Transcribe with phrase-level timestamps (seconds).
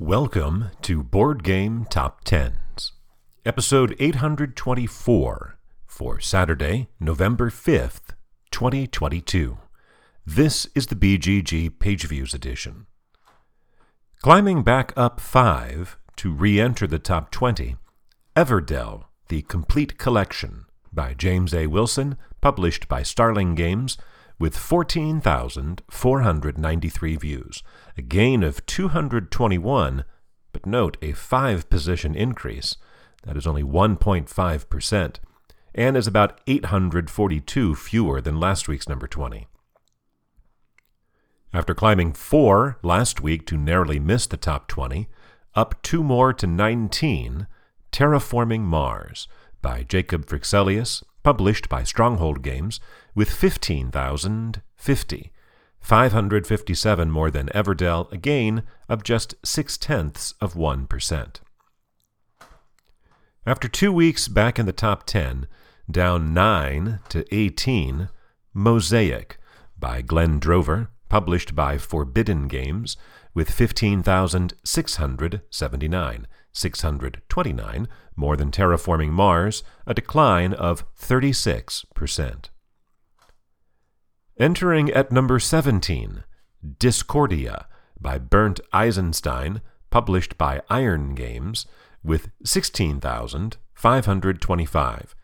[0.00, 2.92] Welcome to Board Game Top Tens,
[3.44, 8.14] episode 824 for Saturday, November 5th,
[8.50, 9.58] 2022.
[10.24, 12.86] This is the BGG Page Views edition.
[14.22, 17.76] Climbing back up 5 to re enter the top 20,
[18.34, 21.66] Everdell, the Complete Collection by James A.
[21.66, 23.98] Wilson, published by Starling Games,
[24.40, 27.62] with 14,493 views,
[27.96, 30.04] a gain of 221,
[30.52, 32.76] but note a 5 position increase.
[33.24, 35.16] That is only 1.5%,
[35.74, 39.46] and is about 842 fewer than last week's number 20.
[41.52, 45.10] After climbing 4 last week to narrowly miss the top 20,
[45.54, 47.46] up 2 more to 19,
[47.92, 49.28] Terraforming Mars
[49.60, 52.80] by Jacob Fryxelius, published by Stronghold Games,
[53.14, 55.32] with 15,050,
[55.80, 61.40] 557 more than Everdell, a gain of just six tenths of 1%.
[63.46, 65.46] After two weeks back in the top 10,
[65.90, 68.10] down 9 to 18,
[68.52, 69.38] Mosaic
[69.78, 72.98] by Glenn Drover, published by Forbidden Games,
[73.34, 77.88] with 15,679, 629
[78.20, 82.50] more than Terraforming Mars, a decline of 36%.
[84.38, 86.24] Entering at number 17,
[86.78, 87.66] Discordia
[87.98, 91.64] by Bernd Eisenstein, published by Iron Games,
[92.04, 95.14] with 16,525,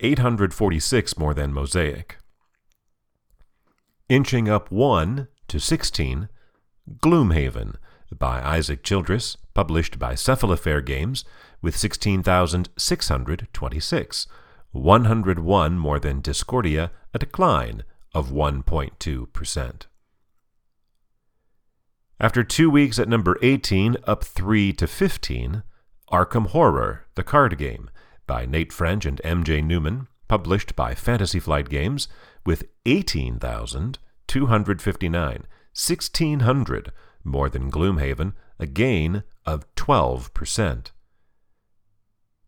[0.00, 2.16] 846 more than Mosaic.
[4.08, 6.28] Inching up 1 to 16,
[6.98, 7.76] Gloomhaven
[8.18, 11.24] by Isaac Childress, published by Cephalofair Games,
[11.60, 14.26] with 16,626,
[14.72, 19.82] 101 more than Discordia, a decline of 1.2%.
[22.20, 25.62] After two weeks at number 18, up 3 to 15,
[26.10, 27.90] Arkham Horror, the card game,
[28.26, 32.06] by Nate French and MJ Newman, published by Fantasy Flight Games,
[32.46, 36.92] with 18,259, 1,600
[37.24, 40.90] more than Gloomhaven, a gain of 12%.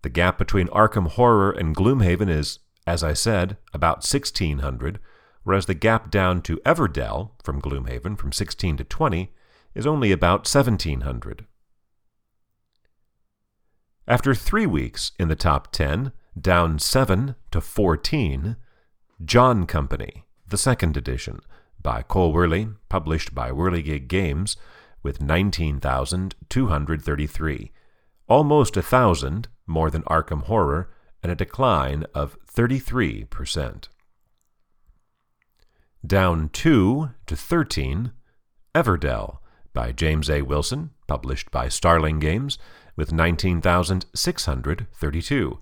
[0.02, 5.00] The gap between Arkham Horror and Gloomhaven is, as I said, about 1600,
[5.42, 9.32] whereas the gap down to Everdell from Gloomhaven from 16 to 20
[9.74, 11.46] is only about 1700.
[14.06, 18.56] After three weeks in the top 10, down 7 to 14,
[19.24, 21.40] John Company, the second edition,
[21.84, 24.56] by Cole Wehrle, published by Whirligig Games,
[25.04, 27.72] with 19,233,
[28.26, 30.90] almost a thousand more than Arkham Horror,
[31.22, 33.84] and a decline of 33%.
[36.04, 38.10] Down 2 to 13,
[38.74, 39.38] Everdell
[39.72, 40.42] by James A.
[40.42, 42.58] Wilson, published by Starling Games,
[42.96, 45.58] with 19,632.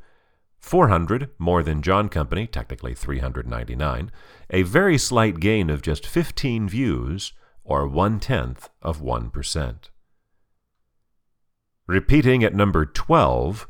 [0.62, 4.10] 400 more than John Company, technically 399,
[4.48, 7.32] a very slight gain of just 15 views,
[7.64, 9.90] or one tenth of 1%.
[11.86, 13.68] Repeating at number 12,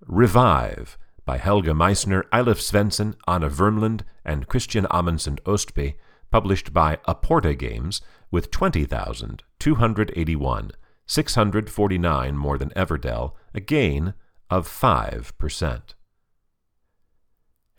[0.00, 5.96] Revive by Helga Meissner, Eilif Svensson, Anna Vermland, and Christian Amundsen Ostby,
[6.30, 10.70] published by Aporta Games, with 20,281,
[11.06, 14.14] 649 more than Everdell, a gain
[14.48, 15.94] of 5%.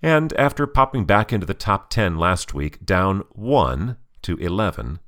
[0.01, 4.99] And after popping back into the top 10 last week, down 1 to 11,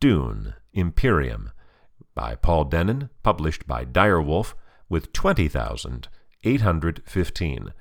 [0.00, 1.50] Dune Imperium
[2.14, 4.54] by Paul Dennen, published by Direwolf,
[4.88, 7.72] with 20,815.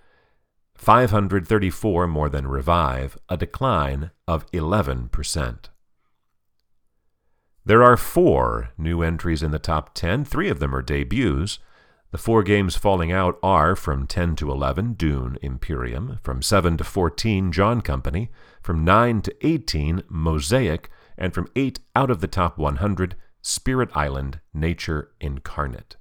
[0.76, 5.70] 534 more than Revive, a decline of 11%.
[7.66, 10.24] There are four new entries in the top 10.
[10.26, 11.60] Three of them are debuts.
[12.12, 16.84] The four games falling out are from 10 to 11, Dune Imperium, from 7 to
[16.84, 18.32] 14, John Company,
[18.64, 24.40] from 9 to 18, Mosaic, and from 8 out of the top 100, Spirit Island
[24.56, 25.98] Nature Incarnate.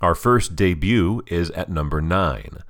[0.01, 2.63] Our first debut is at number 9,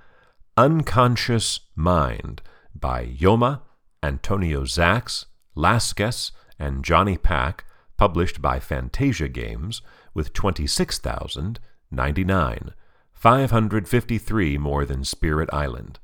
[0.58, 2.42] Unconscious Mind
[2.76, 3.62] by Yoma,
[4.04, 6.32] Antonio Zax, Lasques,
[6.62, 7.66] and Johnny Pack,
[7.98, 9.82] published by Fantasia Games,
[10.14, 12.74] with 26,099,
[13.12, 16.00] 553 more than Spirit Island.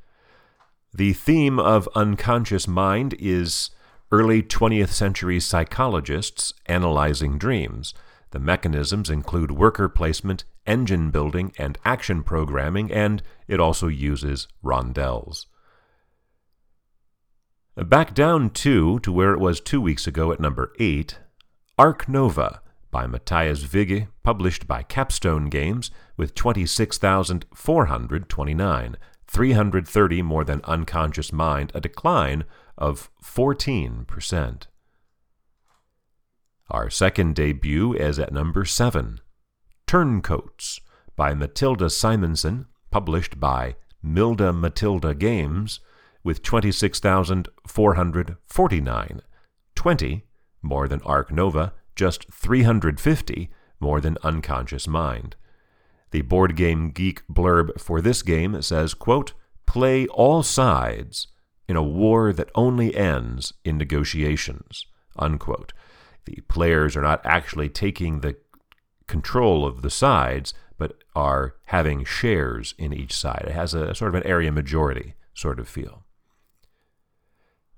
[0.93, 3.69] The theme of unconscious mind is
[4.11, 7.93] early 20th century psychologists analyzing dreams.
[8.31, 15.45] The mechanisms include worker placement, engine building, and action programming, and it also uses rondels.
[17.85, 21.19] Back down two to where it was two weeks ago at number 8,
[21.77, 28.97] Ark Nova by Matthias Wigge, published by Capstone Games, with 26,429,
[29.27, 32.45] 330 more than Unconscious Mind, a decline
[32.79, 34.63] of 14%.
[36.71, 39.19] Our second debut is at number 7,
[39.85, 40.81] Turncoats
[41.15, 45.79] by Matilda Simonson, published by Milda Matilda Games,
[46.27, 49.21] with 26,449,
[49.75, 50.23] 20
[50.61, 55.37] more than Ark Nova, just 350 more than Unconscious Mind.
[56.11, 59.31] The Board Game Geek blurb for this game says, quote,
[59.65, 61.27] Play all sides
[61.69, 64.85] in a war that only ends in negotiations.
[65.17, 65.71] Unquote.
[66.25, 68.35] The players are not actually taking the
[69.07, 73.45] control of the sides, but are having shares in each side.
[73.47, 76.03] It has a sort of an area majority sort of feel.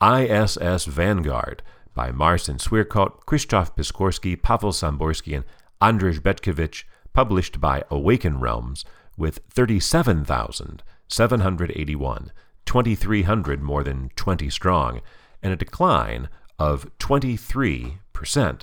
[0.02, 1.62] ISS Vanguard
[1.94, 5.44] by Marcin Swierkot, Krzysztof Piskorski, Pavel Samborski, and
[5.80, 6.82] Andrzej Betkiewicz,
[7.12, 8.84] published by Awaken Realms,
[9.16, 12.32] with 37,781,
[12.66, 15.00] 2,300 more than 20 strong,
[15.42, 16.28] and a decline
[16.58, 18.62] of 23%.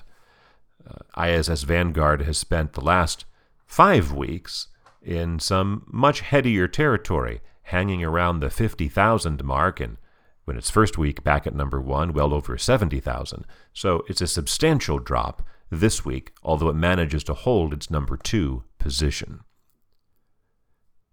[0.85, 3.23] Uh, ISS Vanguard has spent the last
[3.65, 4.67] five weeks
[5.01, 9.97] in some much headier territory, hanging around the 50,000 mark and
[10.51, 13.45] when its first week back at number one, well over 70,000.
[13.71, 18.65] So it's a substantial drop this week, although it manages to hold its number two
[18.77, 19.45] position.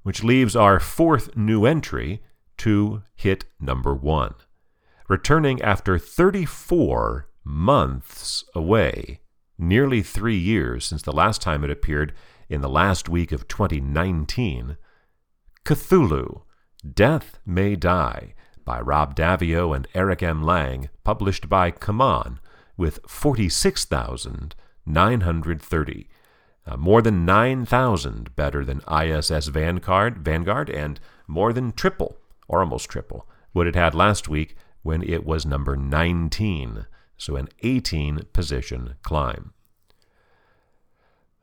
[0.03, 2.21] Which leaves our fourth new entry
[2.57, 4.35] to hit number one.
[5.09, 9.21] Returning after 34 months away,
[9.57, 12.13] nearly three years since the last time it appeared
[12.49, 14.77] in the last week of 2019,
[15.65, 16.43] Cthulhu
[16.93, 18.35] Death May Die
[18.69, 20.43] by Rob Daviau and Eric M.
[20.43, 22.37] Lang, published by CMON,
[22.77, 26.09] with 46,930.
[26.67, 32.91] Uh, more than 9,000 better than ISS Vanguard, Vanguard, and more than triple, or almost
[32.91, 36.85] triple, what it had last week when it was number 19,
[37.17, 39.55] so an 18 position climb.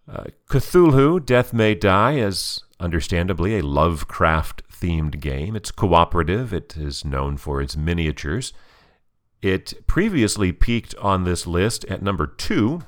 [0.08, 5.55] Uh, Cthulhu, Death May Die, is understandably a Lovecraft themed game.
[5.55, 8.53] It's cooperative, it is known for its miniatures.
[9.41, 12.82] It previously peaked on this list at number two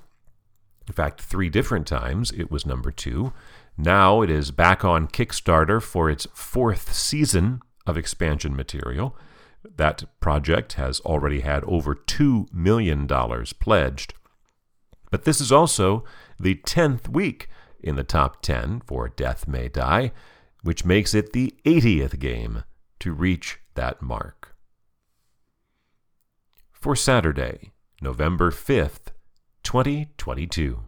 [0.87, 3.33] In fact, three different times it was number two.
[3.77, 9.15] Now it is back on Kickstarter for its fourth season of expansion material.
[9.75, 13.07] That project has already had over $2 million
[13.59, 14.13] pledged.
[15.11, 16.03] But this is also
[16.39, 20.11] the 10th week in the top 10 for Death May Die,
[20.63, 22.63] which makes it the 80th game
[22.99, 24.55] to reach that mark.
[26.71, 29.11] For Saturday, November 5th,
[29.63, 30.86] 2022.